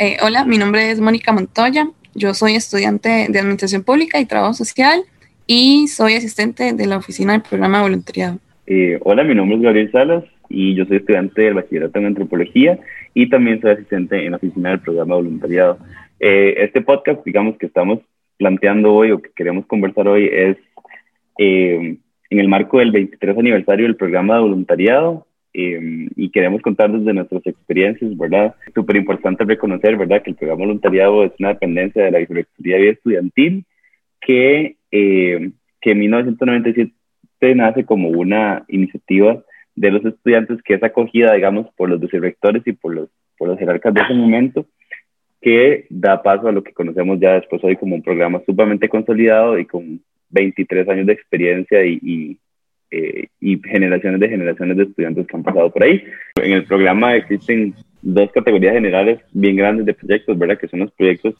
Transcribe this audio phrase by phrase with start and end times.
[0.00, 1.88] Eh, hola, mi nombre es Mónica Montoya.
[2.14, 5.02] Yo soy estudiante de Administración Pública y Trabajo Social
[5.44, 8.38] y soy asistente de la oficina del programa de voluntariado.
[8.68, 12.78] Eh, hola, mi nombre es Gabriel Salas y yo soy estudiante del bachillerato en antropología
[13.12, 15.78] y también soy asistente en la oficina del programa de voluntariado.
[16.20, 17.98] Eh, este podcast, digamos, que estamos
[18.36, 20.56] planteando hoy o que queremos conversar hoy es
[21.38, 27.14] en el marco del 23 aniversario del programa de voluntariado Em, y queremos contar desde
[27.14, 28.54] nuestras experiencias, ¿verdad?
[28.74, 32.82] Súper importante reconocer, ¿verdad?, que el programa voluntariado es una dependencia de la Vicerrectoría de
[32.82, 33.64] Vida Estudiantil
[34.20, 39.42] que, em, que en 1997 nace como una iniciativa
[39.74, 43.08] de los estudiantes que es acogida, digamos, por los vicerrectores y por los,
[43.38, 44.66] por los jerarcas de ese momento,
[45.40, 49.58] que da paso a lo que conocemos ya después hoy como un programa sumamente consolidado
[49.58, 52.38] y con 23 años de experiencia y,
[52.90, 56.02] eh, y generaciones de generaciones de estudiantes que han pasado por ahí.
[56.36, 60.58] En el programa existen dos categorías generales bien grandes de proyectos, ¿verdad?
[60.58, 61.34] Que son los proyectos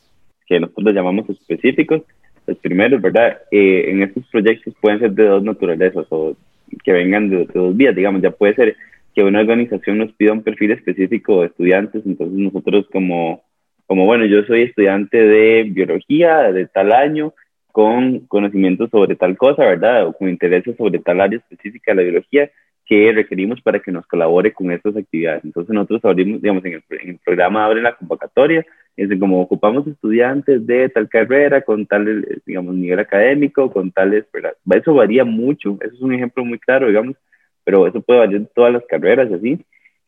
[0.47, 2.03] que nosotros llamamos específicos.
[2.47, 3.39] Los primeros, ¿verdad?
[3.51, 6.37] Eh, en estos proyectos pueden ser de dos naturalezas o
[6.85, 8.77] que vengan de, dos vías, digamos, ya puede ser
[9.15, 13.43] que una organización nos pida un perfil específico de estudiantes, entonces nosotros como,
[13.87, 17.35] como bueno, yo soy estudiante de biología de tal año,
[17.79, 20.09] con conocimientos sobre tal cosa, ¿verdad?
[20.09, 22.51] O con intereses sobre tal área específica de la biología
[22.85, 25.45] que requerimos para que nos colabore con estas actividades.
[25.45, 30.89] Entonces nosotros abrimos, digamos, en el, programa abre la convocatoria, es como ocupamos estudiantes de
[30.89, 34.55] tal carrera con tal, digamos, nivel académico, con tales, ¿verdad?
[34.75, 37.15] Eso varía mucho, eso es un ejemplo muy claro, digamos,
[37.63, 39.67] pero eso puede variar en todas las carreras y así.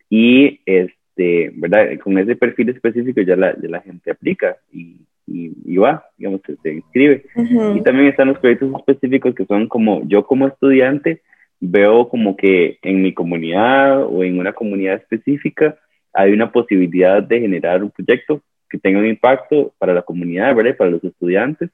[0.08, 1.96] Y, este, ¿verdad?
[2.02, 6.56] Con ese perfil específico ya la, ya la gente aplica y, y, va, digamos, se,
[6.56, 7.24] se inscribe.
[7.36, 11.22] Y también están los proyectos específicos que son como yo como estudiante
[11.60, 15.77] veo como que en mi comunidad o en una comunidad específica
[16.12, 20.77] hay una posibilidad de generar un proyecto que tenga un impacto para la comunidad, ¿verdad?
[20.77, 21.70] Para los estudiantes.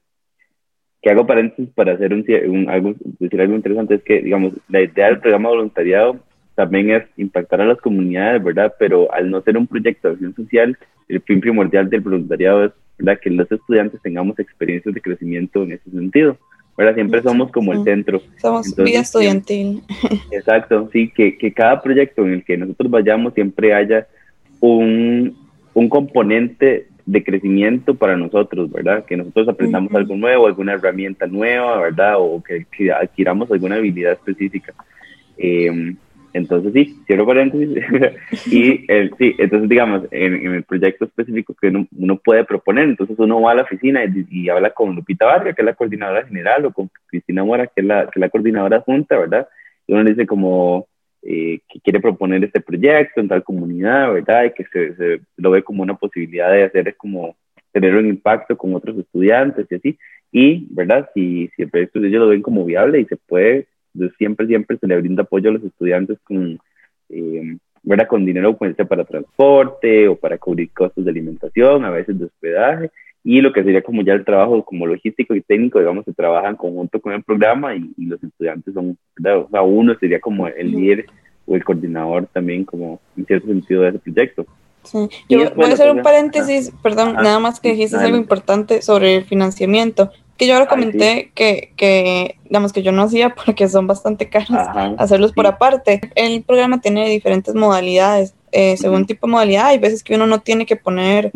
[1.01, 5.07] Que hago paréntesis para hacer un, algo, decir algo interesante, es que, digamos, la idea
[5.07, 6.19] del programa voluntariado
[6.55, 8.73] también es impactar a las comunidades, ¿verdad?
[8.79, 10.77] Pero al no ser un proyecto de acción social,
[11.07, 12.71] el fin primordial del voluntariado es
[13.21, 16.37] que los estudiantes tengamos experiencias de crecimiento en ese sentido.
[16.77, 16.93] ¿verdad?
[16.93, 18.21] Siempre somos como el centro.
[18.39, 19.81] Somos vida estudiantil.
[20.31, 24.07] Exacto, sí, que, que, cada proyecto en el que nosotros vayamos siempre haya
[24.59, 25.35] un,
[25.73, 29.05] un componente de crecimiento para nosotros, ¿verdad?
[29.05, 32.15] Que nosotros aprendamos algo nuevo, alguna herramienta nueva, ¿verdad?
[32.19, 34.73] O que, que adquiramos alguna habilidad específica.
[35.37, 35.95] Eh,
[36.37, 37.83] entonces, sí, cierro paréntesis.
[38.51, 43.17] y el, sí, entonces, digamos, en, el proyecto específico que uno, uno, puede proponer, entonces
[43.19, 46.65] uno va a la oficina y, habla con Lupita Vargas, que es la coordinadora general,
[46.65, 49.47] o con Cristina Mora, que es la, que es la coordinadora junta, ¿verdad?
[49.87, 50.87] Y uno dice como
[51.23, 54.45] eh, que quiere proponer este proyecto en tal comunidad, ¿verdad?
[54.45, 57.35] Y que se, se, lo ve como una posibilidad de hacer, es como
[57.71, 59.97] tener un impacto con otros estudiantes y así.
[60.31, 61.09] Y, ¿verdad?
[61.13, 63.67] Si, si el proyecto ellos lo ven como viable y se puede
[64.17, 66.59] siempre, siempre se le brinda apoyo a los estudiantes con,
[67.09, 67.57] eh,
[68.07, 72.91] con dinero pues, para transporte o para cubrir costos de alimentación, a veces de hospedaje,
[73.23, 76.49] y lo que sería como ya el trabajo como logístico y técnico, digamos, se trabaja
[76.49, 80.71] en conjunto con el programa y, los estudiantes son, O sea, uno sería como el
[80.71, 81.07] líder
[81.45, 84.45] o el coordinador también, como en cierto sentido de ese proyecto.
[84.83, 85.09] Sí.
[85.27, 89.25] Yo voy a hacer un paréntesis, perdón, nada más que dijiste algo importante sobre el
[89.25, 94.29] financiamiento que yo ahora comenté que, que, digamos, que yo no hacía porque son bastante
[94.29, 94.51] caros
[94.97, 96.01] hacerlos por aparte.
[96.15, 98.35] El programa tiene diferentes modalidades.
[98.51, 101.31] Eh, según tipo de modalidad, hay veces que uno no tiene que poner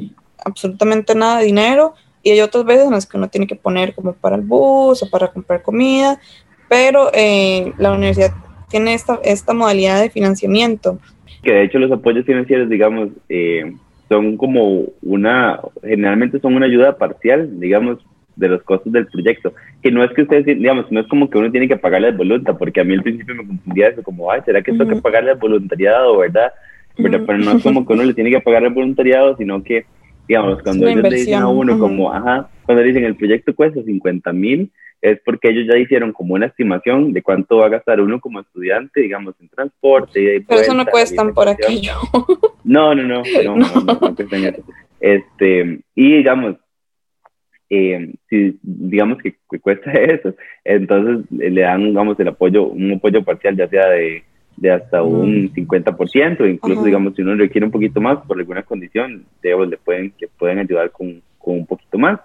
[0.45, 3.93] absolutamente nada de dinero y hay otras veces en las que uno tiene que poner
[3.95, 6.19] como para el bus o para comprar comida,
[6.69, 8.31] pero eh, la universidad
[8.69, 10.99] tiene esta, esta modalidad de financiamiento.
[11.43, 13.73] Que de hecho los apoyos financieros, digamos, eh,
[14.07, 17.99] son como una, generalmente son una ayuda parcial, digamos,
[18.35, 19.53] de los costos del proyecto.
[19.81, 22.17] Que no es que ustedes, digamos, no es como que uno tiene que pagarle al
[22.17, 25.01] voluntariado, porque a mí al principio me confundía eso, como, ay, ¿será que tengo que
[25.01, 26.51] pagarle al voluntariado, verdad?
[26.97, 29.85] Pero, pero no es como que uno le tiene que pagar al voluntariado, sino que,
[30.27, 34.33] digamos, cuando ellos le dicen a uno, como, ajá, cuando dicen el proyecto cuesta 50
[34.33, 38.19] mil, es porque ellos ya hicieron como una estimación de cuánto va a gastar uno
[38.19, 40.35] como estudiante, digamos, en transporte.
[40.35, 41.93] Y Pero eso no cuestan por aquello.
[42.63, 44.15] No, no, no, no, no, no, no
[44.99, 46.57] Este, y digamos,
[47.73, 50.35] eh, si digamos que, cuesta eso,
[50.65, 54.23] entonces le dan, digamos, el apoyo, un apoyo parcial, ya sea de,
[54.57, 59.23] de hasta un 50%, incluso, digamos, si uno requiere un poquito más por alguna condición,
[59.41, 62.19] digamos, le pueden, que pueden ayudar con, con un poquito más.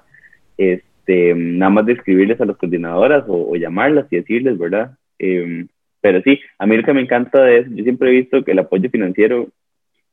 [0.59, 4.99] Este, nada más de escribirles a las coordinadoras o, llamarlas y decirles, ¿verdad?
[5.21, 5.65] Eh,
[6.01, 8.59] pero sí, a mí lo que me encanta es, yo siempre he visto que el
[8.59, 9.47] apoyo financiero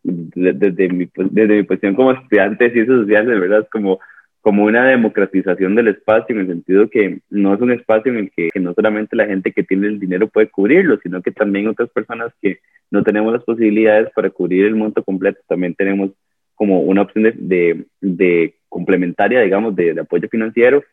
[0.04, 4.00] desde, mi, desde mi posición como estudiante de ciencias sociales, verdad, es como,
[4.44, 8.32] como una democratización del espacio, en el sentido que no es un espacio en el
[8.32, 11.90] que, no solamente la gente que tiene el dinero puede cubrirlo, sino que también otras
[11.90, 12.60] personas que
[12.92, 16.12] no tenemos las posibilidades para cubrir el monto completo, también tenemos
[16.56, 20.84] como una opción de, de, complementaria, digamos, de, apoyo financiero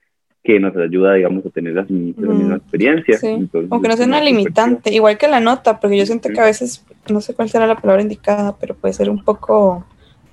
[0.44, 3.18] que nos ayuda, digamos, a tener la, misma experiencia.
[3.68, 6.86] Aunque no sea una limitante, igual que la nota, porque yo siento que a veces,
[7.10, 9.84] no sé cuál será la palabra indicada, pero puede ser un poco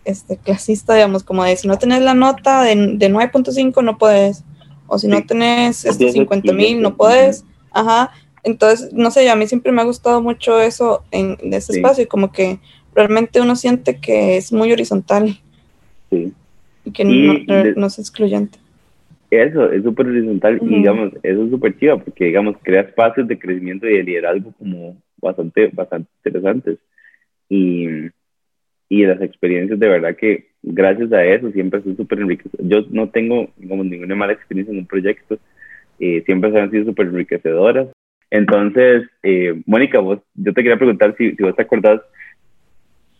[0.07, 4.43] este, clasista, digamos, como de si no tenés la nota de, de 9.5 no puedes,
[4.87, 8.11] o si no tenés este, 50 mil no puedes, ajá.
[8.43, 12.07] Entonces, no sé, a mí siempre me ha gustado mucho eso en, en ese espacio,
[12.07, 12.59] como que
[12.95, 15.37] realmente uno siente que es muy horizontal.
[16.09, 16.33] Sí.
[16.85, 18.57] Y que no, es excluyente.
[19.29, 23.37] Eso, es súper horizontal y digamos, eso es súper chido porque digamos, crea espacios de
[23.37, 26.77] crecimiento y de liderazgo como bastante, bastante interesantes.
[27.49, 27.87] Y,
[28.89, 32.69] y las experiencias de verdad que gracias a eso siempre son súper enriquecedoras.
[32.69, 35.37] Yo no tengo digamos, ninguna mala experiencia en un proyecto,
[35.99, 37.87] eh, siempre han sido súper enriquecedoras.
[38.29, 42.01] Entonces, eh, Mónica, vos, yo te quería preguntar si, si vos te acordás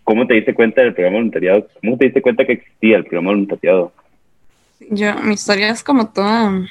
[0.08, 1.68] ¿Cómo te diste cuenta del programa voluntariado?
[1.82, 3.92] ¿Cómo te diste cuenta que existía el programa voluntariado?
[4.90, 6.66] Yo, mi historia es como toda,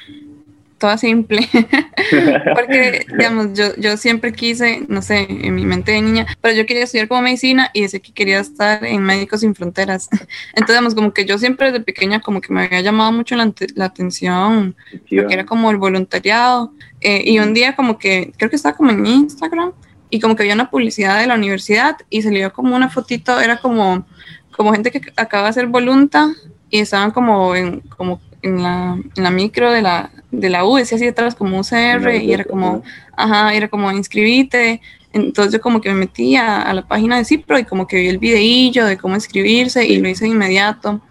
[0.77, 1.47] toda simple,
[2.55, 6.65] porque, digamos, yo, yo siempre quise, no sé, en mi mente de niña, pero yo
[6.65, 10.09] quería estudiar como medicina y decía que quería estar en Médicos Sin Fronteras.
[10.49, 13.51] Entonces, digamos, como que yo siempre desde pequeña como que me había llamado mucho la,
[13.75, 14.75] la atención,
[15.09, 18.75] lo que era como el voluntariado, eh, y un día como que, creo que estaba
[18.75, 19.73] como en Instagram,
[20.09, 23.57] y como que había una publicidad de la universidad y salió como una fotito, era
[23.57, 24.05] como,
[24.51, 26.33] como gente que acaba de hacer volunta
[26.69, 30.75] y estaban como en, como en la, en la micro de la, de la U,
[30.75, 32.83] decía así detrás como UCR y era como,
[33.15, 34.81] ajá, era como inscribite.
[35.13, 38.07] Entonces yo como que me metí a, la página de Cipro y como que vi
[38.07, 41.01] el videillo de cómo inscribirse y lo hice de inmediato.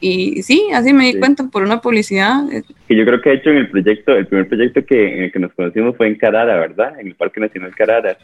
[0.00, 2.44] Y sí, así me di cuenta por una publicidad.
[2.88, 5.32] Que yo creo que he hecho en el proyecto, el primer proyecto que, en el
[5.32, 6.98] que nos conocimos fue en Carara, ¿verdad?
[6.98, 8.16] En el Parque Nacional Carara.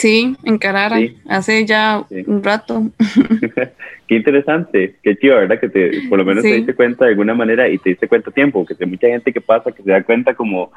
[0.00, 0.98] Sí, en Carara,
[1.28, 2.84] hace ya un rato.
[4.08, 5.60] qué interesante, qué chido, ¿verdad?
[5.60, 8.30] Que te, por lo menos te diste cuenta de alguna manera y te diste cuenta
[8.30, 10.72] a tiempo, que hay mucha gente que pasa que se da cuenta como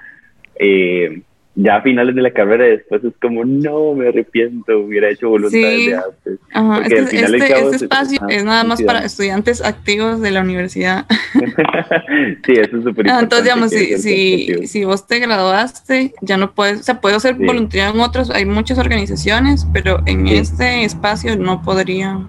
[0.59, 1.21] eh,
[1.55, 5.57] ya a finales de la carrera después es como, no, me arrepiento, hubiera hecho voluntad
[5.59, 6.91] de antes.
[6.91, 11.05] Este, este, espacio es nada más para estudiantes activos de la universidad.
[12.45, 13.23] sí, eso es súper importante.
[13.23, 17.35] Entonces, digamos, si, si, si, vos te graduaste, ya no puedes, o sea, puedo ser
[17.35, 22.27] voluntariado en otros, hay muchas organizaciones, pero en este espacio no podría.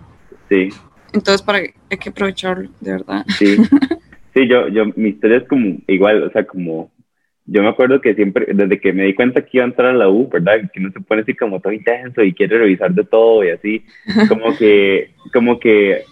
[0.51, 0.69] Sí.
[1.15, 3.25] Entonces, para hay que aprovecharlo, de verdad.
[3.39, 3.57] Sí.
[4.35, 6.91] Sí, yo, yo, mi historia es como igual, o sea, como
[7.47, 9.99] yo me acuerdo que siempre, desde que me di cuenta que iba a entrar a
[9.99, 10.71] la U, ¿verdad?
[10.73, 13.85] Que uno se pone así como todo intenso y quiere revisar de todo y así,
[14.29, 16.05] como que, como que,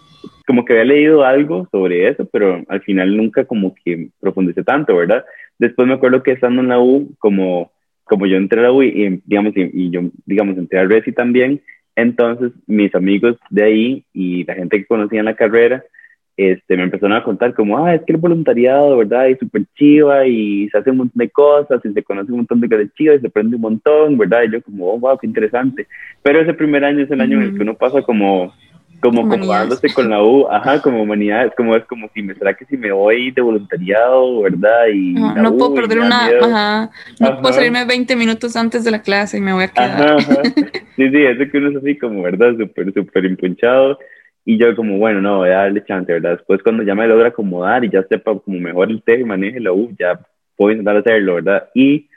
[0.46, 4.94] como que había leído algo sobre eso, pero al final nunca como que profundicé tanto,
[4.94, 5.24] ¿verdad?
[5.58, 7.72] Después me acuerdo que estando en la U, como,
[8.04, 11.12] como yo entré a la U y, digamos, y, y, yo, digamos, entré a Resi
[11.12, 11.62] también,
[11.96, 15.82] entonces mis amigos de ahí y la gente que conocía en la carrera,
[16.36, 19.28] este, me empezaron a contar como, ah, es que el voluntariado, ¿verdad?
[19.28, 22.60] Es súper chiva y se hace un montón de cosas y se conoce un montón
[22.60, 24.42] de cosas chivas y se aprende un montón, ¿verdad?
[24.44, 25.86] Y yo como, oh, wow, qué interesante.
[26.22, 28.52] Pero ese primer año es el año en el que uno pasa como
[29.02, 32.64] como acomodándose con la U, ajá, como humanidades, como es como si me será que
[32.66, 34.86] si me voy de voluntariado, ¿verdad?
[34.94, 39.38] Y no, puedo perder una, ajá, no puedo salirme 20 minutos antes de la clase
[39.38, 40.18] y me voy a quedar.
[40.18, 40.42] Ajá,
[40.94, 42.54] Sí, sí, eso que uno es así como, ¿verdad?
[42.56, 43.98] Súper, súper impunchado
[44.44, 46.32] y yo como, bueno, no, voy a darle chance, ¿verdad?
[46.38, 49.60] Después cuando ya me logra acomodar y ya sepa como mejor el tema y maneje
[49.60, 50.18] la U, ya
[50.56, 51.68] puedo intentar hacerlo, ¿verdad?
[51.74, 52.08] Y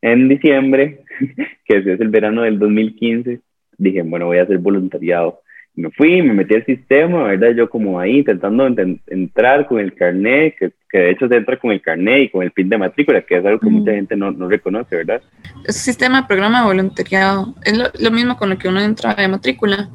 [0.00, 1.04] en diciembre,
[1.66, 3.40] que es el verano del 2015,
[3.76, 5.40] dije, bueno, voy a hacer voluntariado.
[5.74, 7.50] Me fui, me metí al sistema, ¿verdad?
[7.50, 8.66] Yo como ahí intentando
[9.08, 12.42] entrar con el carnet, que, que, de hecho se entra con el carnet y con
[12.42, 15.20] el pin de matrícula, que es algo que mucha gente no, no, reconoce, ¿verdad?
[15.66, 17.54] Es sistema programa de voluntariado.
[17.62, 19.90] Es lo, lo mismo con lo que uno entra de matrícula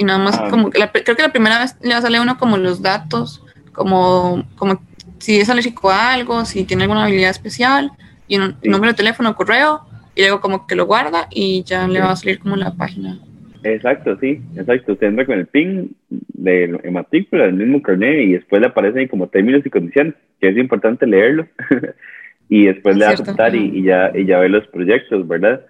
[0.00, 2.38] y nada más ah, como creo que la primera vez le va a salir uno
[2.38, 4.80] como los datos, como, como
[5.18, 7.90] si es alérgico a algo, si tiene alguna habilidad especial,
[8.26, 9.82] y un número de teléfono, correo,
[10.14, 13.18] y luego como que lo guarda y ya le va a salir como la página.
[13.62, 14.92] Exacto, sí, exacto.
[14.92, 19.28] Usted entra con el PIN de matrícula, el mismo carnet, y después le aparecen como
[19.28, 21.46] términos y condiciones, que es importante leerlo,
[22.48, 25.60] y después le va a aceptar y, y, ya, y ya ve los proyectos, ¿verdad?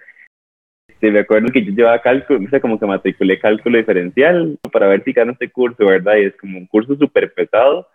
[1.00, 4.87] Este, me acuerdo que yo llevaba cálculo, o sea, como que matriculé cálculo diferencial para
[4.87, 6.16] ver si gano este curso, ¿verdad?
[6.16, 7.87] Y es como un curso súper pesado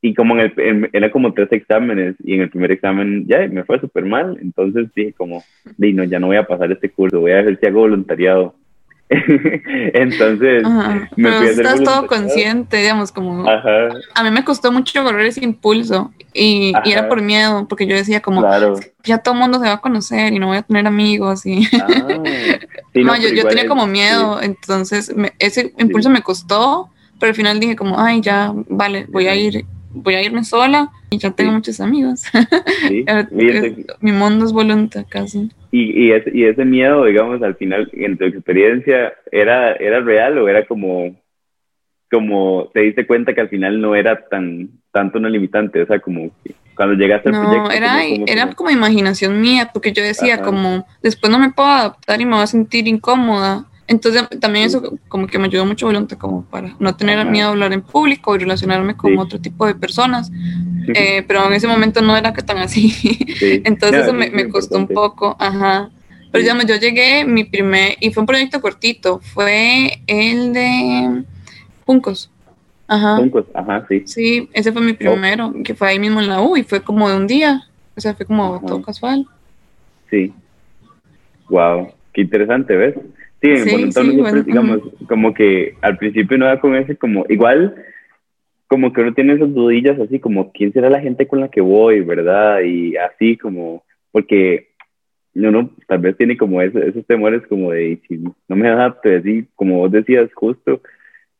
[0.00, 3.64] y como en el, era como tres exámenes y en el primer examen ya me
[3.64, 5.44] fue súper mal, entonces dije como,
[5.76, 8.54] no, ya no voy a pasar este curso, voy a ver si hago voluntariado.
[9.94, 10.62] Entonces,
[11.16, 13.48] me Pero estás todo consciente, digamos, como...
[13.48, 18.20] A mí me costó mucho correr ese impulso y, era por miedo, porque yo decía
[18.20, 18.42] como,
[19.04, 21.66] ya todo el mundo se va a conocer y no voy a tener amigos y...
[21.80, 21.86] Ah,
[22.94, 27.98] no, yo, tenía como miedo, entonces ese impulso me costó, pero al final dije como,
[27.98, 29.64] ay, ya, vale, voy a ir
[30.02, 32.24] voy a irme sola y ya tengo muchos amigos.
[34.00, 35.50] Mi mundo es voluntad casi.
[35.70, 40.38] Y, y, ese, y ese miedo, digamos, al final, en tu experiencia, ¿era, ¿era real
[40.38, 41.16] o era como,
[42.10, 45.82] como te diste cuenta que al final no era tan tanto una limitante?
[45.82, 46.30] O sea, como
[46.74, 47.70] cuando llegaste al proyecto.
[47.70, 52.20] Era, como, era como imaginación mía, porque yo decía como, después no me puedo adaptar
[52.20, 56.18] y me voy a sentir incómoda entonces también eso como que me ayudó mucho voluntad
[56.18, 59.74] como para no tener miedo a hablar en público y relacionarme con otro tipo de
[59.74, 60.30] personas.
[60.94, 62.92] Eh, pero en ese momento no era que tan así.
[63.64, 65.36] Entonces eso me, me costó un poco.
[65.38, 65.90] Ajá.
[66.30, 71.24] Pero digamos, yo llegué, mi primer, y fue un proyecto cortito, fue el de
[71.86, 72.30] Puncos.
[72.86, 73.16] Ajá.
[73.16, 74.02] Puncos, ajá, sí.
[74.06, 77.08] Sí, ese fue mi primero, que fue ahí mismo en la U y fue como
[77.08, 77.62] de un día.
[77.96, 79.26] O sea, fue como todo casual.
[80.10, 80.32] Sí.
[81.48, 82.94] Wow, qué interesante, ¿ves?
[83.40, 87.74] Sí, en digamos, como que al principio no da con ese, como, igual,
[88.66, 91.60] como que uno tiene esas dudillas así, como, ¿quién será la gente con la que
[91.60, 92.60] voy, verdad?
[92.62, 94.68] Y así, como, porque
[95.34, 99.46] uno tal vez tiene como esos, esos temores como de, si no me adapto, así,
[99.54, 100.82] como vos decías, justo,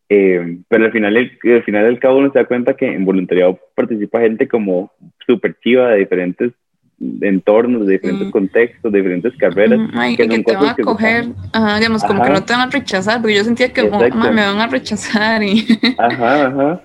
[0.08, 3.58] eh, pero al final, al final del cabo uno se da cuenta que en voluntariado
[3.74, 4.92] participa gente como
[5.26, 6.52] súper chiva de diferentes
[7.20, 9.78] entornos, de diferentes contextos, de diferentes carreras.
[10.16, 11.26] que, que te van a coger,
[11.78, 14.66] digamos, como que no te van a rechazar, porque yo sentía que me van a
[14.66, 15.42] rechazar.
[15.42, 15.66] Y...
[15.98, 16.82] Ajá, ajá.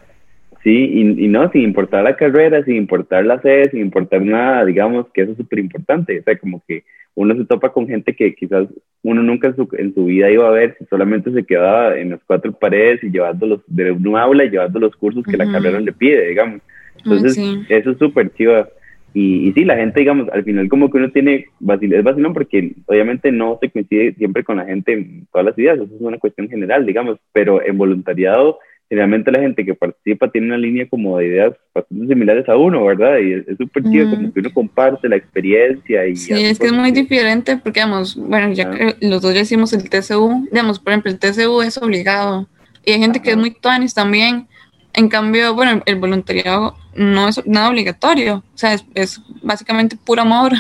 [0.64, 4.64] Sí, y, y, no, sin importar la carrera, sin importar la sede, sin importar nada,
[4.64, 6.18] digamos que eso es súper importante.
[6.18, 8.68] O sea, como que uno se topa con gente que quizás
[9.02, 12.12] uno nunca en su, en su vida iba a ver si solamente se quedaba en
[12.12, 15.82] las cuatro paredes y llevándolos de un aula y llevando los cursos que la carrera
[15.82, 16.62] le pide, digamos.
[16.98, 18.66] Entonces, eso es súper chido
[19.14, 22.74] y, y, sí, la gente, digamos, al final como que uno tiene, es vacilón porque
[22.88, 26.18] obviamente no se coincide siempre con la gente en todas las ideas, eso es una
[26.18, 28.58] cuestión general, digamos, pero en voluntariado,
[28.90, 32.86] generalmente la gente que participa tiene una línea como de ideas bastante similares a uno,
[32.86, 33.18] ¿verdad?
[33.20, 36.06] Y es súper chido, como que uno comparte la experiencia.
[36.06, 39.42] y Sí, es que es muy diferente porque, digamos, bueno, ya que los dos ya
[39.42, 42.48] hicimos el TCU, digamos, por ejemplo, el TCU es obligado
[42.86, 44.48] y hay gente que es muy tuanis también
[44.94, 50.54] en cambio, bueno, el voluntariado no es nada obligatorio, o sea, es, básicamente puro amor.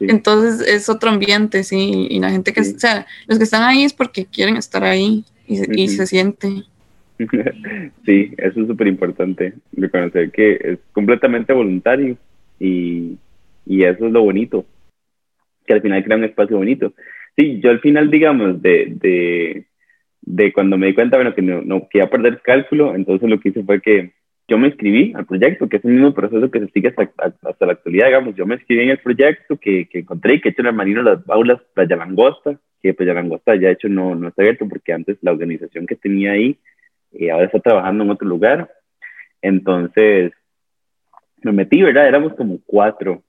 [0.00, 3.84] Entonces es otro ambiente, sí, y la gente que, o sea, los que están ahí
[3.84, 6.64] es porque quieren estar ahí y, y se siente.
[8.04, 12.16] Sí, eso es súper importante, reconocer que es completamente voluntario
[12.58, 13.16] y,
[13.64, 14.66] y eso es lo bonito,
[15.64, 16.92] que al final crea un espacio bonito.
[17.36, 19.66] Sí, yo al final, digamos, de, de
[20.22, 23.50] de cuando me di cuenta, bueno, que no, no quería perder cálculo, entonces lo que
[23.50, 24.12] hice fue que
[24.48, 27.10] yo me inscribí al proyecto, que es el mismo proceso que se sigue hasta,
[27.42, 28.34] hasta la actualidad, digamos.
[28.34, 31.02] Yo me inscribí en el proyecto que, que encontré, que he hecho en el Marino
[31.02, 35.16] Las Aulas Playa Langosta, que Playa Langosta ya hecho no, no está abierto porque antes
[35.22, 36.58] la organización que tenía ahí
[37.12, 38.70] eh, ahora está trabajando en otro lugar.
[39.40, 40.32] Entonces
[41.42, 42.08] me metí, ¿verdad?
[42.08, 43.22] Éramos como cuatro.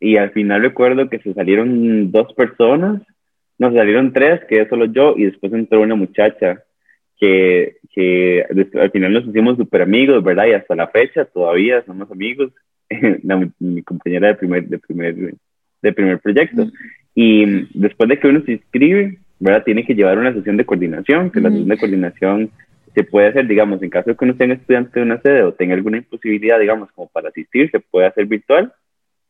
[0.00, 3.02] Y al final recuerdo que se salieron dos personas
[3.58, 6.62] nos salieron tres, que solo yo, y después entró una muchacha
[7.18, 8.44] que, que
[8.80, 10.46] al final nos hicimos súper amigos, ¿verdad?
[10.46, 12.52] Y hasta la fecha todavía somos amigos,
[13.58, 15.34] mi compañera de primer, de primer,
[15.82, 16.70] de primer proyecto.
[17.14, 19.64] Y después de que uno se inscribe, ¿verdad?
[19.64, 22.50] Tiene que llevar una sesión de coordinación, que la sesión de coordinación
[22.94, 25.52] se puede hacer, digamos, en caso de que uno sea estudiante de una sede o
[25.52, 28.72] tenga alguna imposibilidad, digamos, como para asistir, se puede hacer virtual.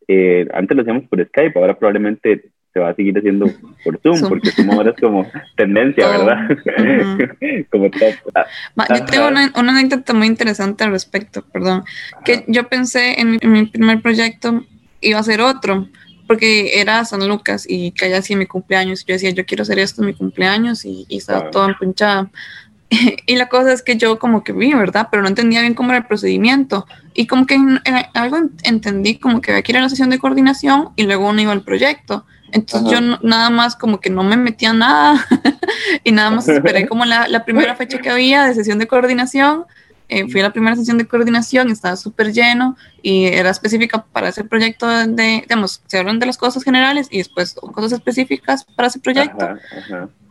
[0.07, 3.47] Eh, antes lo hacíamos por Skype, ahora probablemente se va a seguir haciendo
[3.83, 6.49] por Zoom, porque Zoom ahora es como tendencia, ¿verdad?
[7.71, 11.85] como Yo tengo una, anécdota muy interesante al respecto, perdón,
[12.25, 14.65] que yo pensé en mi, primer proyecto
[15.01, 15.89] iba a ser otro,
[16.27, 19.05] porque era San Lucas y caía así en mi cumpleaños.
[19.07, 22.31] Yo decía, yo quiero hacer esto en mi cumpleaños y, estaba todo empunchada.
[23.27, 25.09] y la cosa es que yo como que vi, ¿verdad?
[25.11, 26.87] Pero no entendía bien cómo era el procedimiento.
[27.15, 27.81] Y como que en,
[28.13, 31.41] algo entendí como que había que ir a la sesión de coordinación y luego uno
[31.41, 32.27] iba al proyecto.
[32.53, 35.25] Entonces yo nada más como que no me metía nada
[36.05, 39.67] y nada más esperé como la, la, primera fecha que había de sesión de coordinación.
[40.11, 44.31] Eh, fui a la primera sesión de coordinación, estaba súper lleno y era específica para
[44.31, 48.89] ese proyecto de, digamos, se hablan de las cosas generales y después cosas específicas para
[48.89, 49.47] ese proyecto.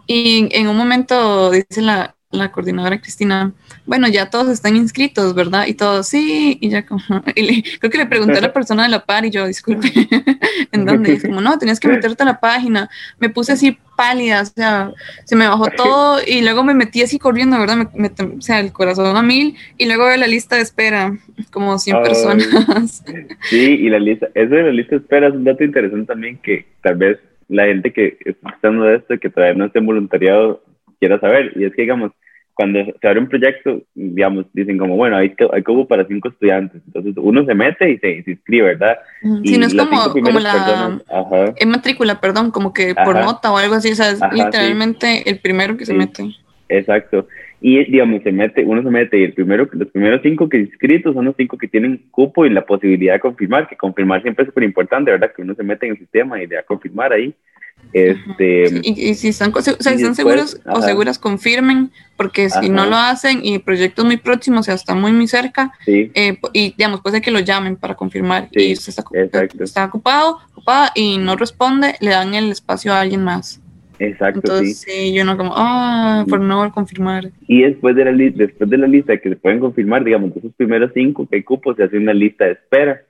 [0.08, 3.54] Y en un momento dice la, la coordinadora Cristina,
[3.86, 5.66] bueno, ya todos están inscritos, ¿verdad?
[5.66, 7.02] Y todos, sí, y ya como,
[7.36, 9.88] y creo que le pregunté a la persona de la par y yo, disculpe,
[10.72, 11.14] ¿en dónde?
[11.14, 12.90] Y como, no, tenías que meterte a la página.
[13.20, 14.92] Me puse así pálida, o sea,
[15.24, 17.88] se me bajó todo y luego me metí así corriendo, ¿verdad?
[17.94, 21.18] Me, o sea, el corazón a mil y luego veo la lista de espera,
[21.52, 23.04] como 100 personas.
[23.50, 26.38] Sí, y la lista, eso de la lista de espera es un dato interesante también
[26.44, 27.18] que tal vez
[27.48, 30.62] la gente que está escuchando esto, que todavía no esté en voluntariado,
[31.00, 31.52] quiera saber.
[31.56, 32.12] Y es que, digamos,
[32.58, 36.82] cuando se abre un proyecto, digamos, dicen como, bueno, hay, hay como para cinco estudiantes.
[36.88, 38.98] Entonces uno se mete y se, inscribe, ¿verdad?
[39.44, 41.00] Sí, no es como, como la
[41.56, 45.40] en matrícula, perdón, como que por nota o algo así, o sea, es literalmente el
[45.40, 46.36] primero que se mete.
[46.68, 47.28] Exacto.
[47.60, 51.16] Y digamos, se mete, uno se mete y el primero, los primeros cinco que inscritos
[51.16, 54.50] son los cinco que tienen cupo y la posibilidad de confirmar, que confirmar siempre es
[54.50, 55.32] súper importante, ¿verdad?
[55.36, 57.34] Que uno se mete en el sistema y de a confirmar ahí.
[57.94, 62.96] Este, y, si están, o sea, están seguros o seguras, confirmen, porque si no lo
[62.98, 66.74] hacen y el proyecto es muy próximo, o sea, está muy, muy cerca, eh, y
[66.76, 69.04] digamos, puede que lo llamen para confirmar y usted está,
[69.64, 73.62] está, ocupado, ocupada y no responde, le dan el espacio a alguien más.
[74.00, 74.42] Exacto.
[74.44, 75.14] Entonces, sí.
[75.14, 77.26] yo no como, ah, por no confirmar.
[77.48, 80.54] Y después de, la después de la lista que se pueden confirmar, digamos, de esos
[80.54, 83.02] primeros cinco que hay cupos, se hace una lista de espera,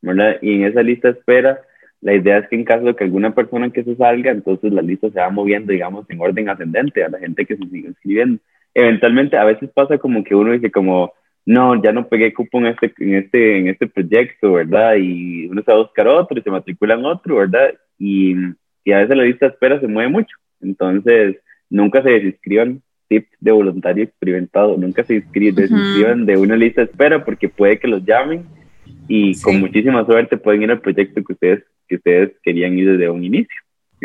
[0.00, 0.36] ¿verdad?
[0.42, 1.60] Y en esa lista de espera
[2.02, 4.82] la idea es que en caso de que alguna persona que se salga, entonces la
[4.82, 8.40] lista se va moviendo, digamos, en orden ascendente a la gente que se sigue inscribiendo.
[8.74, 11.12] Eventualmente, a veces pasa como que uno dice como,
[11.46, 14.96] no, ya no pegué cupo en este, en este, en este proyecto, ¿verdad?
[14.96, 17.72] Y uno se va a buscar otro y se matricula en otro, ¿verdad?
[18.00, 18.34] Y,
[18.84, 20.36] y a veces la lista de espera se mueve mucho.
[20.60, 21.36] Entonces,
[21.70, 27.24] nunca se desinscriban tip de voluntario experimentado, nunca se desinscriban de una lista de espera
[27.24, 28.44] porque puede que los llamen
[29.08, 33.10] y con muchísima suerte pueden ir al proyecto que ustedes que ustedes querían ir desde
[33.10, 33.56] un inicio.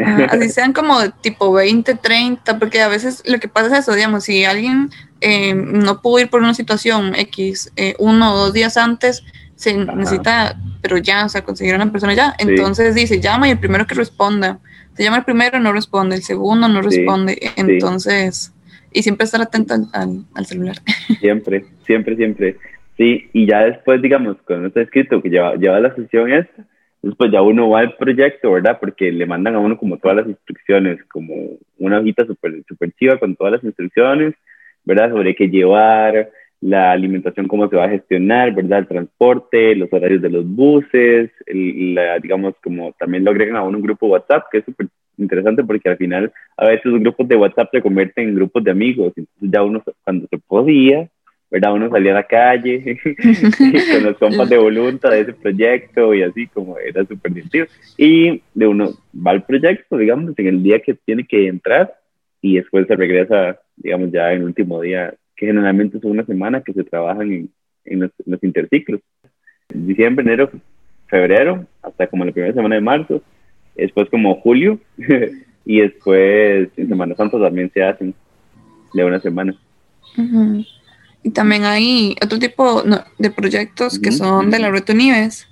[0.04, 3.96] Ah, así sean como tipo 20, 30, porque a veces lo que pasa es eso,
[3.96, 4.90] digamos, si alguien
[5.22, 9.24] eh, no pudo ir por una situación X eh, uno o dos días antes,
[9.58, 13.52] se necesita, pero ya, o sea, conseguir a una persona ya, entonces dice, llama y
[13.52, 14.60] el primero que responda,
[14.94, 18.54] se llama el primero, no responde, el segundo no responde, entonces,
[18.94, 20.78] y siempre estar atento al, al, celular.
[21.20, 22.58] Siempre, siempre, siempre.
[22.98, 26.66] Sí, y ya después, digamos, cuando está escrito que lleva, lleva la sesión esta,
[27.18, 28.78] pues ya uno va al proyecto, ¿verdad?
[28.80, 33.20] Porque le mandan a uno como todas las instrucciones, como una hojita súper super chiva
[33.20, 34.34] con todas las instrucciones,
[34.84, 35.12] ¿verdad?
[35.12, 36.30] Sobre qué llevar,
[36.62, 38.80] la alimentación, cómo se va a gestionar, ¿verdad?
[38.80, 43.78] El transporte, los horarios de los buses, la, digamos, como también lo agregan a uno
[43.78, 47.36] un grupo WhatsApp, que es súper interesante porque al final a veces los grupos de
[47.36, 51.10] WhatsApp se convierten en grupos de amigos, entonces ya uno cuando se podía,
[51.50, 51.74] ¿verdad?
[51.74, 53.00] Uno salía a la calle
[53.94, 57.68] con los compas de voluntad de ese proyecto y así como era súper divertido.
[57.98, 61.94] Y de uno va al proyecto, digamos, en el día que tiene que entrar
[62.42, 66.62] y después se regresa, digamos, ya en el último día, que generalmente es una semana
[66.62, 67.50] que se trabajan en,
[67.86, 69.02] en, los, interciclos.
[69.74, 70.50] Diciembre, enero,
[71.08, 73.22] febrero, hasta como la primera semana de marzo,
[73.76, 74.80] después como julio
[75.66, 78.14] y después en Semana Santa también se hacen
[78.94, 79.56] de una semana.
[81.22, 82.84] Y también hay otro tipo
[83.18, 85.48] de proyectos que son de la Red Unives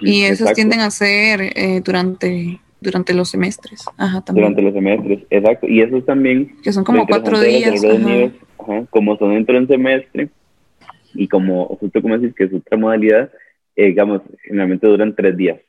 [0.00, 3.84] y esos tienden a ser eh, durante durante los semestres.
[3.96, 4.54] Ajá, también.
[4.54, 5.68] Durante los semestres, exacto.
[5.68, 6.56] Y esos también...
[6.62, 7.82] Que son como cuatro días.
[8.90, 10.28] Como son dentro de un semestre
[11.14, 13.30] y como justo como decís que es otra modalidad,
[13.76, 15.60] eh, digamos, generalmente duran tres días.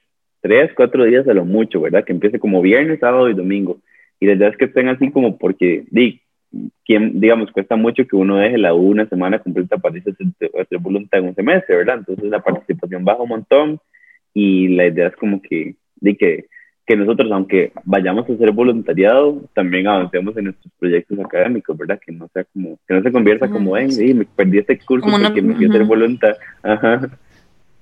[0.41, 2.04] Tres, cuatro días a lo mucho, ¿verdad?
[2.04, 3.80] Que empiece como viernes, sábado y domingo.
[4.19, 6.21] Y la idea es que estén así como porque, di,
[6.86, 10.80] quien, digamos, cuesta mucho que uno deje la una semana completa para irse a hacer
[10.80, 11.99] voluntad en un semestre, ¿verdad?
[11.99, 13.80] Entonces la participación baja un montón
[14.34, 16.45] y la idea es como que, de que,
[16.86, 22.00] que nosotros, aunque vayamos a hacer voluntariado, también avancemos en nuestros proyectos académicos, ¿verdad?
[22.04, 25.08] Que no sea como, que no se convierta como, en, sí, me perdí este curso
[25.10, 26.36] porque me fui a hacer voluntad.
[26.63, 27.10] Ajá.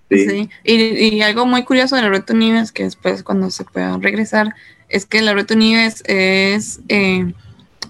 [0.10, 0.50] Sí.
[0.64, 4.56] Y, y, algo muy curioso de la Reto Nives, que después cuando se pueda regresar,
[4.90, 6.82] es que la Reto Nives es...
[6.90, 7.32] Eh,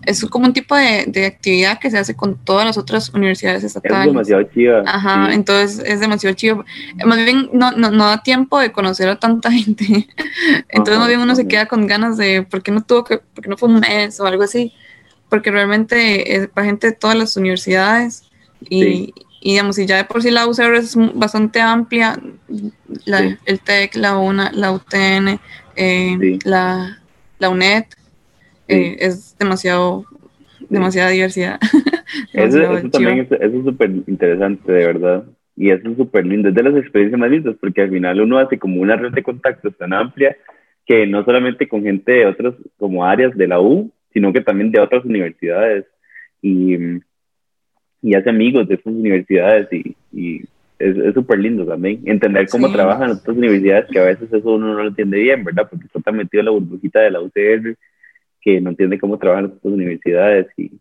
[0.06, 4.08] es como un tipo de, actividad que se hace con todas las otras universidades estatales.
[4.08, 4.84] Es demasiado chido.
[4.86, 6.66] Ajá, entonces es demasiado chido.
[7.06, 10.08] Más bien no, no, no, da tiempo de conocer a tanta gente.
[10.70, 13.44] entonces más bien uno se queda con ganas de, ¿por qué no tuvo que, por
[13.44, 14.74] qué no fue un mes o algo así?
[15.30, 18.24] Porque realmente es para gente de todas las universidades
[18.68, 22.20] y, y digamos, si ya de por sí la UCR es bastante amplia,
[23.06, 25.40] la, el TEC, la UNA, la UTN,
[25.76, 27.00] eh, la,
[27.38, 27.86] la UNED,
[28.70, 30.06] eh, es demasiado,
[30.70, 31.60] demasiada diversidad.
[32.34, 35.24] eso, también es súper interesante, de verdad.
[35.56, 38.40] Y eso es súper lindo, es de las experiencias más lindas, porque al final uno
[38.40, 40.38] hace como una red de contactos tan amplia
[40.86, 44.72] que no solamente con gente de otras como áreas de la U, sino que también
[44.72, 45.86] de otras universidades.
[46.42, 46.78] y,
[48.02, 50.42] y hace amigos de esas universidades y, y
[50.80, 52.02] es súper lindo también.
[52.06, 55.68] Entender cómo trabajan otras universidades, que a veces eso uno no lo entiende bien, ¿verdad?
[55.70, 57.76] Porque está tan metido en la burbujita de la UCR
[58.42, 60.72] que no entiende cómo trabajan otras universidades y,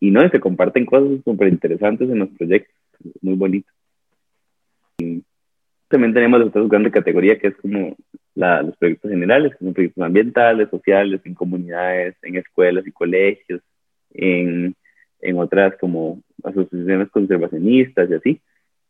[0.00, 2.74] y no, se comparten cosas súper interesantes en los proyectos,
[3.20, 3.70] muy bonito.
[4.98, 5.22] Y
[5.88, 7.96] también tenemos otra grande categoría que es como
[8.34, 13.60] la, los proyectos generales, como proyectos ambientales, sociales, en comunidades, en escuelas y colegios,
[14.14, 14.74] en,
[15.20, 18.40] en otras como asociaciones conservacionistas y así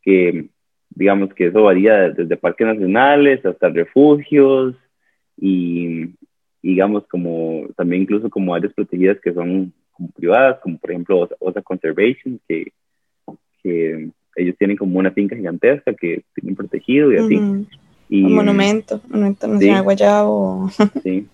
[0.02, 0.46] que
[0.90, 4.74] digamos que eso varía desde parques nacionales hasta refugios
[5.36, 6.10] y
[6.62, 11.62] digamos como también incluso como áreas protegidas que son como privadas, como por ejemplo Osa,
[11.62, 12.72] Conservation, que,
[13.62, 17.66] que, ellos tienen como una finca gigantesca que tienen protegido y así.
[18.08, 20.70] y, un monumento, monumento nacional Guayabo.
[21.02, 21.26] Sí.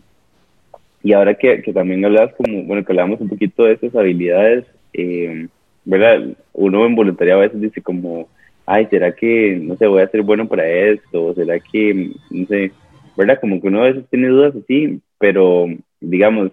[1.05, 4.65] Y ahora que, que, también hablabas como, bueno, que hablamos un poquito de esas habilidades,
[4.93, 5.47] eh,
[5.85, 6.37] ¿verdad?
[6.53, 8.29] Uno en voluntariado a veces dice como,
[8.67, 11.27] ay, ¿será que, no sé, voy a ser bueno para esto?
[11.27, 12.73] ¿O será que, no sé,
[13.17, 13.39] verdad?
[13.41, 15.67] Como que uno a veces tiene dudas así, pero
[16.01, 16.53] digamos,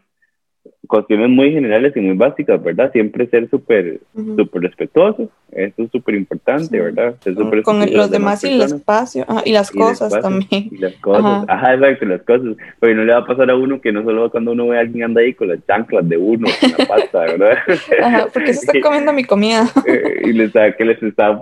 [0.87, 2.91] cuestiones muy generales y muy básicas, ¿verdad?
[2.91, 3.99] Siempre ser súper
[4.35, 7.15] súper respetuoso, eso es súper importante, ¿verdad?
[7.21, 10.69] Ser Con los demás y el espacio, y las cosas también.
[10.71, 11.73] Y las cosas, ajá.
[11.75, 12.57] exacto, las cosas.
[12.79, 14.81] Pero no le va a pasar a uno que no solo cuando uno ve a
[14.81, 17.57] alguien anda ahí con las chanclas de uno, con la pasta, ¿verdad?
[18.03, 19.65] Ajá, porque se está comiendo mi comida.
[19.87, 21.41] Eh, y les está, que les está,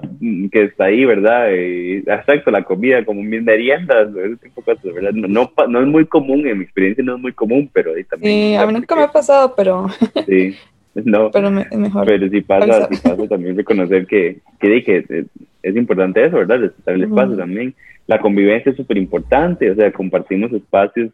[0.51, 1.49] que está ahí, ¿verdad?
[1.51, 5.11] Y, exacto, la comida como bien meriendas, ese tipo de cosas, ¿verdad?
[5.13, 8.03] No, no, no, es muy común, en mi experiencia no es muy común, pero ahí
[8.03, 8.51] también.
[8.51, 9.87] Sí, a mí nunca me ha pasado pero...
[10.25, 10.55] Sí,
[10.95, 11.31] no.
[11.33, 12.05] Pero mejor.
[12.05, 15.25] Pero si pasa, si pasa también reconocer que, que, que
[15.63, 16.59] es, importante eso, ¿verdad?
[16.59, 17.73] Respetar el espacio también.
[18.05, 21.11] La convivencia es súper importante, o sea, compartimos espacios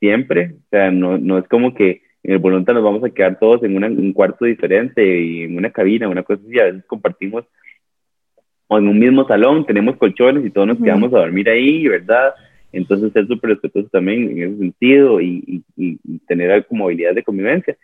[0.00, 3.38] siempre, o sea, no, no es como que en el voluntad nos vamos a quedar
[3.38, 7.44] todos en un cuarto diferente y en una cabina, una cosa así, a veces compartimos
[8.68, 12.34] o en un mismo salón, tenemos colchones y todos nos quedamos a dormir ahí, ¿verdad?
[12.72, 17.76] Entonces, ser súper respetuoso también en ese sentido y, y, tener como habilidades de convivencia.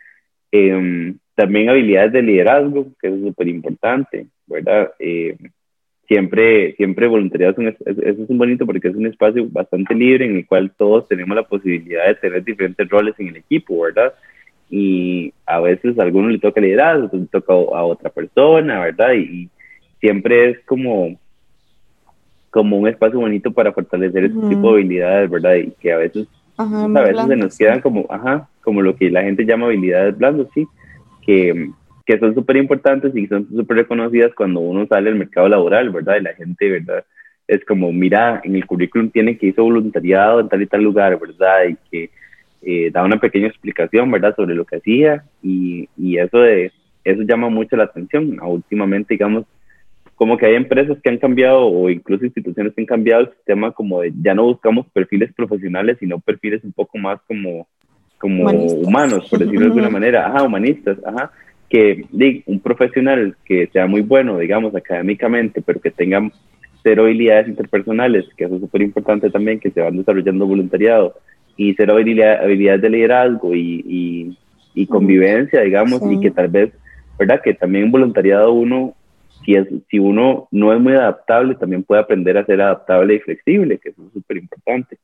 [0.51, 4.91] Em, también habilidades de liderazgo, que es súper importante, ¿verdad?
[4.99, 5.37] Eh,
[6.07, 10.37] siempre, siempre voluntariado es eso es un bonito porque es un espacio bastante libre en
[10.37, 14.13] el cual todos tenemos la posibilidad de tener diferentes roles en el equipo, ¿verdad?
[14.71, 18.79] Y a veces a alguno le toca liderar, a otro le toca a otra persona,
[18.79, 19.13] ¿verdad?
[19.13, 19.49] y
[19.99, 21.19] siempre es como
[22.49, 25.55] como un espacio bonito para fortalecer ese tipo de habilidades, ¿verdad?
[25.55, 29.23] Y que a veces, a veces se nos quedan como, ajá, como lo que la
[29.23, 30.67] gente llama habilidades blandas, sí,
[31.25, 31.69] que,
[32.05, 36.17] que son súper importantes y son súper reconocidas cuando uno sale al mercado laboral, ¿verdad?
[36.19, 37.03] Y la gente, ¿verdad?
[37.47, 41.19] Es como, mira, en el currículum tiene que hizo voluntariado en tal y tal lugar,
[41.19, 41.65] ¿verdad?
[41.69, 42.09] Y que
[42.61, 44.35] eh, da una pequeña explicación, ¿verdad?
[44.35, 46.71] Sobre lo que hacía y, y eso de,
[47.03, 48.37] eso llama mucho la atención.
[48.41, 49.45] Últimamente, digamos,
[50.19, 53.71] como que hay empresas que han cambiado o incluso instituciones que han cambiado el sistema
[53.71, 57.65] como de ya no buscamos perfiles profesionales, sino perfiles un poco más como,
[58.17, 61.31] como humanos, por decirlo de alguna manera, ajá, humanistas, ajá,
[61.69, 62.03] que
[62.47, 66.29] un profesional que sea muy bueno, digamos, académicamente, pero que tenga
[66.83, 71.15] cero habilidades interpersonales, que eso es súper importante también, que se van desarrollando voluntariado,
[71.55, 74.35] y cero habilidades de liderazgo y,
[74.75, 76.73] y, convivencia, digamos, y que tal vez,
[77.17, 77.39] ¿verdad?
[77.41, 78.95] Que también voluntariado uno
[79.43, 83.19] si, es, si uno no es muy adaptable, también puede aprender a ser adaptable y
[83.19, 84.97] flexible, que eso es súper importante.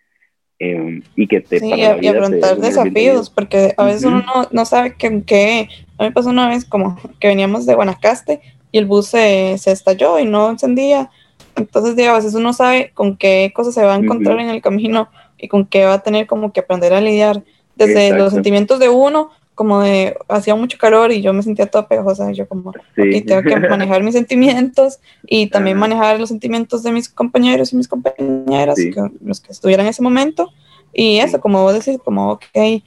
[0.58, 4.95] Em, y que te sí, y, afrontar desafíos, porque a veces uno no, no sabe
[4.95, 5.67] que, que,
[5.98, 8.39] a mí pasó una vez como que veníamos de Guanacaste
[8.71, 11.10] y el bus se, se estalló y no encendía,
[11.56, 14.62] entonces digo, a veces uno sabe con qué cosas se va a encontrar en el
[14.62, 17.43] camino y con qué va a tener como que aprender a lidiar.
[17.76, 21.88] Desde los sentimientos de uno como de, hacía mucho calor y yo me sentía toda
[21.88, 23.22] pegajosa, y yo como, sí.
[23.22, 27.88] tengo que manejar mis sentimientos y también manejar los sentimientos de mis compañeros y mis
[27.88, 28.78] compañeras,
[29.22, 30.52] los que estuvieran en ese momento,
[30.94, 32.84] y eso, como vos decís, como, ok, eh,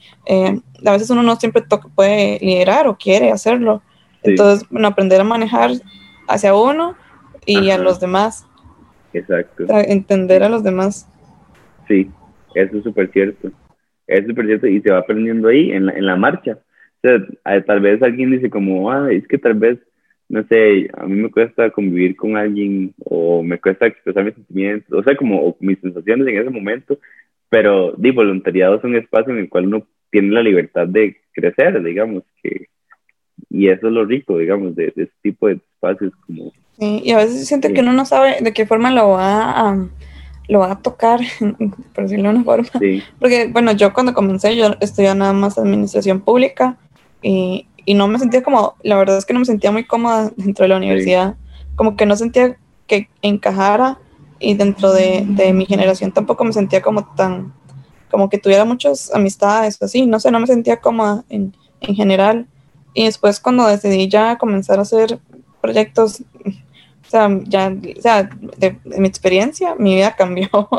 [0.85, 1.63] a veces uno no siempre
[1.95, 3.81] puede liderar o quiere hacerlo,
[4.21, 5.71] entonces, bueno, aprender a manejar
[6.27, 6.95] hacia uno
[7.45, 8.45] y a los demás.
[9.11, 9.65] Exacto.
[9.69, 11.07] entender a los demás.
[11.87, 12.11] Sí,
[12.53, 13.49] eso es súper cierto
[14.09, 16.59] es súper cierto y se va aprendiendo ahí en la, en la marcha.
[17.01, 19.79] O sea, tal vez alguien dice como, ah, es que tal vez,
[20.27, 24.99] no sé, a mí me cuesta convivir con alguien o me cuesta expresar mis sentimientos,
[24.99, 26.99] o sea, como mis sensaciones en ese momento,
[27.49, 31.81] pero di, voluntariado es un espacio en el cual uno tiene la libertad de crecer,
[31.81, 32.67] digamos, que
[33.49, 36.51] y eso es lo rico, digamos, de, de ese tipo de espacios como...
[36.77, 39.87] Sí, y a veces siente que uno no sabe de qué forma lo va a
[40.49, 41.21] lo va a tocar,
[41.93, 42.67] por decirlo de una forma.
[43.19, 46.77] Porque, bueno, yo cuando comencé, yo estudiaba nada más administración pública
[47.21, 50.31] y, y no me sentía como, la verdad es que no me sentía muy cómoda
[50.35, 51.35] dentro de la universidad,
[51.75, 52.57] como que no sentía
[52.87, 53.99] que encajara
[54.39, 57.53] y dentro de, de, mi generación tampoco me sentía como tan,
[58.09, 62.47] como que tuviera muchas amistades, así, no sé, no me sentía cómoda en, en general.
[62.95, 65.19] Y después cuando decidí ya comenzar a hacer
[65.61, 66.23] proyectos,
[67.09, 70.47] o sea, ya, o sea, de, mi experiencia, mi vida cambió.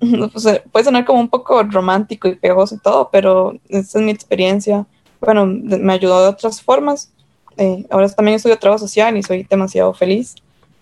[0.00, 4.10] pues, puede sonar como un poco romántico y pegoso y todo, pero esa es mi
[4.10, 4.84] experiencia.
[5.20, 7.12] Bueno, me ayudó de otras formas.
[7.56, 10.34] Eh, ahora también estudio trabajo social y soy demasiado feliz.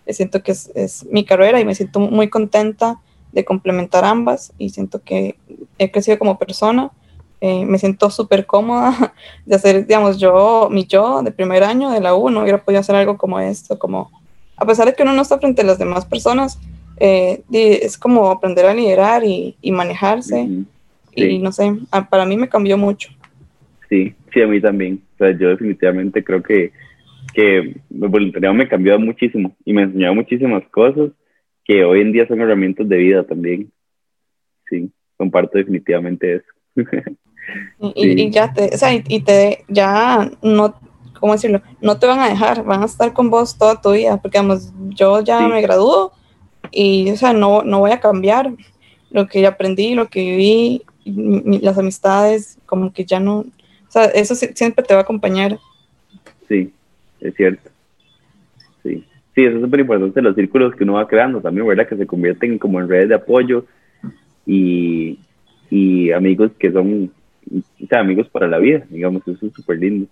[0.08, 2.98] Siento que es, es mi carrera y me siento muy contenta
[3.32, 5.36] de complementar ambas y siento que
[5.76, 6.90] he crecido como persona.
[7.42, 9.12] Eh, me siento súper cómoda
[9.44, 12.80] de hacer, digamos, yo, mi yo de primer año de la U, no hubiera podido
[12.80, 14.10] hacer algo como esto, como,
[14.56, 16.58] a pesar de que uno no está frente a las demás personas,
[16.98, 20.48] eh, es como aprender a liderar y, manejarse.
[21.14, 21.72] Y no sé,
[22.10, 23.10] para mí me cambió mucho.
[23.88, 25.02] Sí, sí, a mí también.
[25.14, 26.72] O sea, yo definitivamente creo que,
[27.32, 31.10] que el voluntariado me cambió muchísimo y me enseñó muchísimas cosas
[31.64, 33.70] que hoy en día son herramientas de vida también.
[34.68, 36.46] Sí, comparto definitivamente eso.
[37.94, 40.74] y, ya te, o sea, y, te, ya no,
[41.26, 41.60] ¿cómo decirlo?
[41.80, 44.72] No te van a dejar, van a estar con vos toda tu vida, porque vamos,
[44.90, 46.12] yo ya me gradúo
[46.70, 48.52] y, o sea, no, no voy a cambiar
[49.10, 50.82] lo que aprendí, lo que viví,
[51.60, 55.58] las amistades, como que ya no, o sea, eso siempre te va a acompañar.
[56.48, 56.72] Sí,
[57.20, 57.70] es cierto.
[58.82, 59.04] Sí
[59.36, 61.86] sí, eso es súper importante, los círculos que uno va creando también, ¿verdad?
[61.86, 63.66] Que se convierten como en redes de apoyo
[64.46, 65.18] y,
[65.70, 67.10] y amigos que son,
[67.52, 70.06] o sea, amigos para la vida, digamos, eso es súper lindo.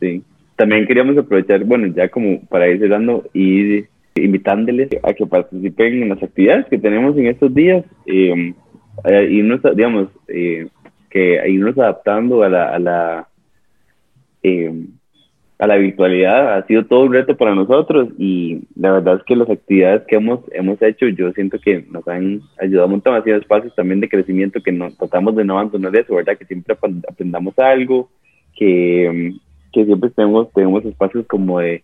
[0.00, 0.22] Sí.
[0.56, 6.08] También queríamos aprovechar, bueno, ya como para ir cerrando y invitándoles a que participen en
[6.08, 8.54] las actividades que tenemos en estos días, eh,
[9.30, 10.68] irnos, digamos, eh,
[11.10, 13.28] que irnos adaptando a la, a la
[14.42, 14.72] eh,
[15.58, 19.36] a la virtualidad ha sido todo un reto para nosotros y la verdad es que
[19.36, 23.22] las actividades que hemos, hemos hecho yo siento que nos han ayudado un montón, ha
[23.22, 26.36] sido espacios también de crecimiento que nos tratamos de no abandonar eso, ¿verdad?
[26.36, 26.76] Que siempre
[27.08, 28.10] aprendamos algo,
[28.54, 29.34] que,
[29.80, 31.82] que siempre tenemos, tenemos espacios como de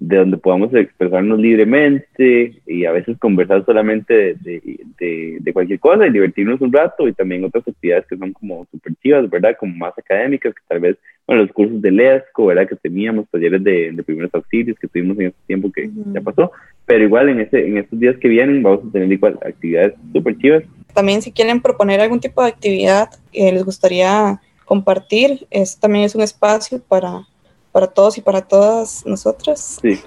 [0.00, 4.62] de donde podamos expresarnos libremente y a veces conversar solamente de,
[4.98, 8.66] de, de, cualquier cosa y divertirnos un rato y también otras actividades que son como
[8.70, 9.56] super chivas, ¿verdad?
[9.60, 12.66] Como más académicas, que tal vez, bueno, los cursos de LESCO, ¿verdad?
[12.66, 16.50] Que teníamos, talleres de, de primeros auxilios que tuvimos en este tiempo que ya pasó,
[16.86, 20.36] pero igual en, ese, en estos días que vienen vamos a tener igual actividades super
[20.38, 20.62] chivas.
[20.94, 26.14] También si quieren proponer algún tipo de actividad que les gustaría compartir, este también es
[26.14, 27.26] un espacio para
[27.72, 29.80] para todos y para todas nosotras.
[29.82, 29.98] Sí.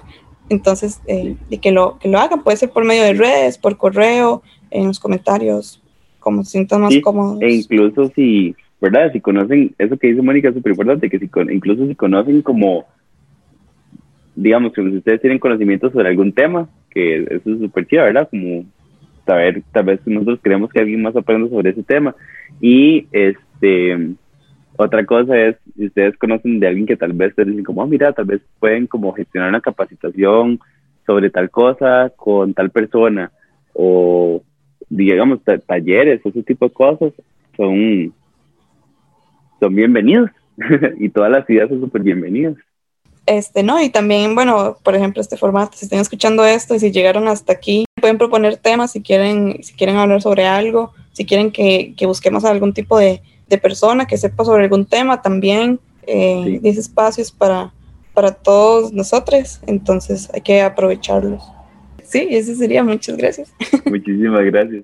[0.48, 3.76] Entonces, eh, y que lo, que lo hagan, puede ser por medio de redes, por
[3.76, 5.82] correo, en los comentarios,
[6.18, 7.42] como se sientan más cómodos.
[7.42, 9.12] E incluso si, ¿verdad?
[9.12, 12.86] Si conocen, eso que dice Mónica es súper importante, que si incluso si conocen como,
[14.34, 18.28] digamos, que si ustedes tienen conocimiento sobre algún tema, que eso es súper chido, ¿verdad?
[18.30, 18.64] Como
[19.26, 22.16] saber, tal vez nosotros queremos que alguien más aprenda sobre ese tema.
[22.62, 24.16] Y este
[24.76, 27.86] otra cosa es, si ustedes conocen de alguien que tal vez te dicen como, oh,
[27.86, 30.58] mira, tal vez pueden como gestionar una capacitación
[31.06, 33.30] sobre tal cosa con tal persona
[33.72, 34.42] o
[34.88, 37.12] digamos talleres, ese tipo de cosas,
[37.56, 38.12] son,
[39.60, 40.30] son bienvenidos.
[40.98, 42.54] Y todas las ideas son súper bienvenidas.
[43.26, 46.92] Este, no, y también, bueno, por ejemplo, este formato, si están escuchando esto y si
[46.92, 51.50] llegaron hasta aquí, pueden proponer temas si quieren, si quieren hablar sobre algo, si quieren
[51.50, 55.78] que, que busquemos algún tipo de, de persona que sepa sobre algún tema también.
[56.06, 57.72] Eh, espacios para,
[58.12, 61.42] para todos nosotros, entonces hay que aprovecharlos.
[62.02, 62.82] Sí, eso sería.
[62.82, 63.52] Muchas gracias.
[63.86, 64.82] Muchísimas gracias.